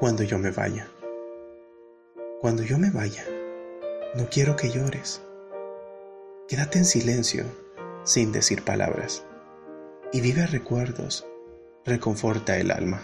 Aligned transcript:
Cuando 0.00 0.24
yo 0.24 0.40
me 0.40 0.50
vaya. 0.50 0.88
Cuando 2.40 2.64
yo 2.64 2.78
me 2.78 2.90
vaya, 2.90 3.24
no 4.16 4.28
quiero 4.28 4.56
que 4.56 4.68
llores. 4.68 5.22
Quédate 6.48 6.78
en 6.78 6.84
silencio, 6.84 7.44
sin 8.02 8.32
decir 8.32 8.64
palabras, 8.64 9.24
y 10.12 10.20
vive 10.20 10.46
recuerdos, 10.48 11.24
reconforta 11.84 12.58
el 12.58 12.72
alma. 12.72 13.00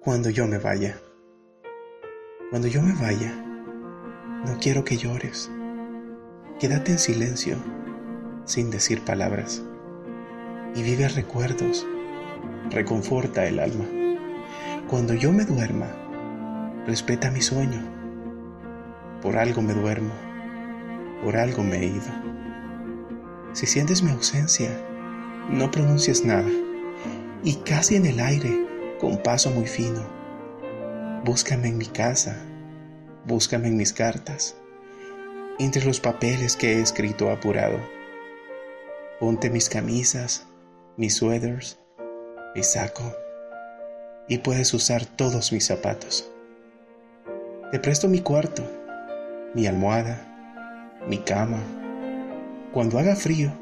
Cuando 0.00 0.28
yo 0.28 0.48
me 0.48 0.58
vaya. 0.58 0.98
Cuando 2.50 2.66
yo 2.66 2.82
me 2.82 2.94
vaya, 3.00 3.32
no 4.44 4.58
quiero 4.60 4.84
que 4.84 4.96
llores. 4.96 5.52
Quédate 6.58 6.90
en 6.90 6.98
silencio, 6.98 7.56
sin 8.44 8.70
decir 8.70 9.02
palabras, 9.02 9.62
y 10.74 10.82
vive 10.82 11.06
recuerdos, 11.08 11.86
reconforta 12.70 13.46
el 13.46 13.60
alma. 13.60 14.01
Cuando 14.92 15.14
yo 15.14 15.32
me 15.32 15.46
duerma, 15.46 15.86
respeta 16.86 17.30
mi 17.30 17.40
sueño. 17.40 17.80
Por 19.22 19.38
algo 19.38 19.62
me 19.62 19.72
duermo, 19.72 20.12
por 21.24 21.34
algo 21.38 21.62
me 21.62 21.78
he 21.78 21.86
ido. 21.86 22.12
Si 23.54 23.64
sientes 23.64 24.02
mi 24.02 24.10
ausencia, 24.10 24.68
no 25.48 25.70
pronuncies 25.70 26.26
nada, 26.26 26.50
y 27.42 27.54
casi 27.64 27.96
en 27.96 28.04
el 28.04 28.20
aire, 28.20 28.66
con 29.00 29.16
paso 29.22 29.50
muy 29.50 29.64
fino, 29.64 30.06
búscame 31.24 31.68
en 31.68 31.78
mi 31.78 31.86
casa, 31.86 32.36
búscame 33.24 33.68
en 33.68 33.78
mis 33.78 33.94
cartas, 33.94 34.58
entre 35.58 35.86
los 35.86 36.00
papeles 36.00 36.54
que 36.54 36.74
he 36.74 36.82
escrito 36.82 37.30
apurado. 37.30 37.78
Ponte 39.18 39.48
mis 39.48 39.70
camisas, 39.70 40.46
mis 40.98 41.16
suéteres, 41.16 41.80
mi 42.54 42.62
saco, 42.62 43.21
y 44.28 44.38
puedes 44.38 44.72
usar 44.74 45.04
todos 45.04 45.52
mis 45.52 45.66
zapatos. 45.66 46.30
Te 47.70 47.78
presto 47.78 48.08
mi 48.08 48.20
cuarto, 48.20 48.62
mi 49.54 49.66
almohada, 49.66 51.00
mi 51.08 51.18
cama. 51.18 51.58
Cuando 52.72 52.98
haga 52.98 53.16
frío, 53.16 53.52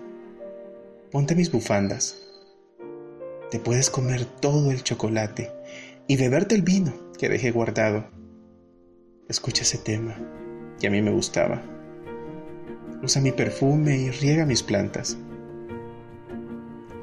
ponte 1.11 1.34
mis 1.34 1.50
bufandas. 1.50 2.16
Te 3.50 3.58
puedes 3.58 3.91
comer 3.91 4.25
todo 4.25 4.70
el 4.70 4.83
chocolate 4.83 5.53
y 6.06 6.16
beberte 6.16 6.55
el 6.55 6.62
vino 6.62 6.92
que 7.19 7.28
dejé 7.28 7.50
guardado. 7.50 8.05
Escucha 9.28 9.62
ese 9.62 9.78
tema 9.78 10.16
que 10.81 10.86
a 10.86 10.91
mí 10.91 11.03
me 11.03 11.11
gustaba. 11.11 11.62
Usa 13.03 13.22
mi 13.22 13.33
perfume 13.33 13.97
y 13.97 14.11
riega 14.11 14.44
mis 14.44 14.62
plantas. 14.62 15.16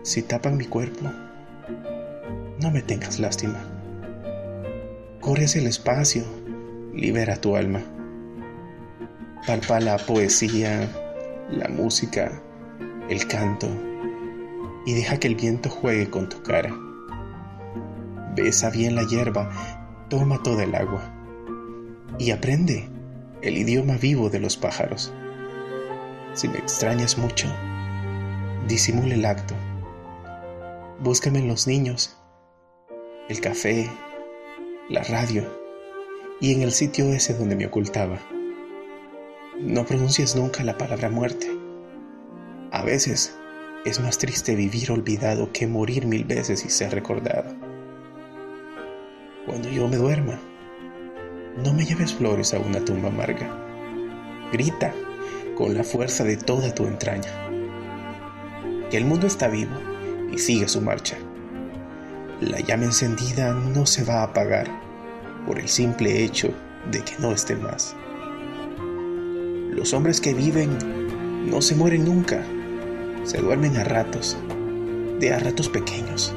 Si 0.03 0.21
tapan 0.21 0.57
mi 0.57 0.65
cuerpo, 0.65 1.09
no 2.61 2.71
me 2.71 2.81
tengas 2.81 3.19
lástima. 3.19 3.59
Corre 5.21 5.45
hacia 5.45 5.61
el 5.61 5.67
espacio, 5.67 6.23
libera 6.93 7.35
tu 7.41 7.55
alma. 7.55 7.81
Palpa 9.45 9.79
la 9.79 9.97
poesía, 9.97 10.89
la 11.51 11.67
música, 11.69 12.41
el 13.09 13.27
canto 13.27 13.67
y 14.85 14.93
deja 14.93 15.19
que 15.19 15.27
el 15.27 15.35
viento 15.35 15.69
juegue 15.69 16.09
con 16.09 16.29
tu 16.29 16.41
cara. 16.43 16.73
Besa 18.35 18.69
bien 18.69 18.95
la 18.95 19.03
hierba, 19.03 19.49
toma 20.09 20.41
toda 20.43 20.63
el 20.63 20.75
agua 20.75 21.13
y 22.17 22.31
aprende 22.31 22.89
el 23.41 23.57
idioma 23.57 23.97
vivo 23.97 24.29
de 24.29 24.39
los 24.39 24.57
pájaros. 24.57 25.13
Si 26.33 26.47
me 26.47 26.57
extrañas 26.57 27.17
mucho, 27.17 27.47
disimule 28.67 29.15
el 29.15 29.25
acto. 29.25 29.55
Búscame 30.99 31.37
en 31.37 31.47
los 31.47 31.67
niños 31.67 32.17
el 33.29 33.39
café, 33.39 33.87
la 34.89 35.03
radio 35.03 35.43
y 36.41 36.55
en 36.55 36.63
el 36.63 36.71
sitio 36.71 37.13
ese 37.13 37.35
donde 37.35 37.55
me 37.55 37.67
ocultaba. 37.67 38.17
No 39.59 39.85
pronuncies 39.85 40.35
nunca 40.35 40.63
la 40.63 40.75
palabra 40.75 41.11
muerte. 41.11 41.55
A 42.71 42.81
veces 42.81 43.37
es 43.85 43.99
más 43.99 44.17
triste 44.17 44.55
vivir 44.55 44.91
olvidado 44.91 45.51
que 45.51 45.67
morir 45.67 46.07
mil 46.07 46.23
veces 46.23 46.65
y 46.65 46.69
ser 46.69 46.93
recordado. 46.93 47.53
Cuando 49.45 49.69
yo 49.69 49.87
me 49.87 49.97
duerma, 49.97 50.39
no 51.63 51.73
me 51.73 51.85
lleves 51.85 52.15
flores 52.15 52.55
a 52.55 52.59
una 52.59 52.83
tumba 52.83 53.09
amarga. 53.09 53.47
Grita 54.51 54.95
con 55.55 55.75
la 55.75 55.83
fuerza 55.83 56.23
de 56.23 56.37
toda 56.37 56.73
tu 56.73 56.87
entraña. 56.87 57.29
Que 58.89 58.97
el 58.97 59.05
mundo 59.05 59.27
está 59.27 59.47
vivo 59.47 59.75
y 60.31 60.37
sigue 60.37 60.67
su 60.67 60.81
marcha. 60.81 61.17
La 62.41 62.59
llama 62.59 62.85
encendida 62.85 63.53
no 63.53 63.85
se 63.85 64.03
va 64.03 64.21
a 64.21 64.23
apagar 64.23 64.67
por 65.45 65.59
el 65.59 65.67
simple 65.67 66.23
hecho 66.23 66.53
de 66.91 67.01
que 67.01 67.13
no 67.19 67.31
esté 67.31 67.55
más. 67.55 67.95
Los 69.71 69.93
hombres 69.93 70.21
que 70.21 70.33
viven 70.33 70.69
no 71.49 71.61
se 71.61 71.75
mueren 71.75 72.05
nunca, 72.05 72.43
se 73.23 73.39
duermen 73.39 73.77
a 73.77 73.83
ratos, 73.83 74.37
de 75.19 75.33
a 75.33 75.39
ratos 75.39 75.69
pequeños, 75.69 76.33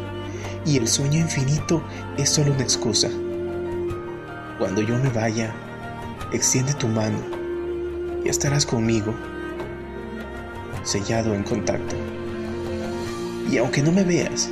y 0.65 0.77
el 0.77 0.89
sueño 0.89 1.19
infinito 1.19 1.83
es 2.17 2.31
solo 2.31 2.53
una 2.53 2.63
excusa. 2.63 3.09
Cuando 4.59 4.83
yo 4.83 4.99
me 4.99 5.11
vaya, 5.11 5.53
extiende 6.33 6.75
tu 6.75 6.87
mano 6.89 7.19
y 8.25 8.29
estarás 8.29 8.67
conmigo, 8.67 9.15
sellado 10.83 11.35
en 11.35 11.43
contacto. 11.43 11.97
Y 13.51 13.59
aunque 13.59 13.83
no 13.83 13.91
me 13.91 14.05
veas, 14.05 14.49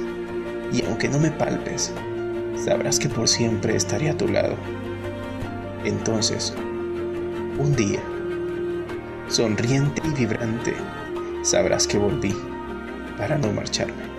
y 0.73 0.85
aunque 0.85 1.09
no 1.09 1.19
me 1.19 1.31
palpes, 1.31 1.93
sabrás 2.65 2.99
que 2.99 3.09
por 3.09 3.29
siempre 3.29 3.77
estaré 3.77 4.11
a 4.11 4.17
tu 4.17 4.27
lado. 4.27 4.57
Entonces, 5.85 6.53
un 7.59 7.75
día, 7.77 8.01
sonriente 9.29 10.03
y 10.05 10.11
vibrante, 10.11 10.75
sabrás 11.43 11.87
que 11.87 11.99
volví 11.99 12.35
para 13.17 13.39
no 13.39 13.53
marcharme. 13.53 14.18